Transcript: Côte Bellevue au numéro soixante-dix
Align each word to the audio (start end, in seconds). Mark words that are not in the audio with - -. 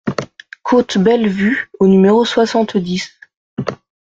Côte 0.63 0.97
Bellevue 0.97 1.69
au 1.79 1.85
numéro 1.87 2.25
soixante-dix 2.25 3.11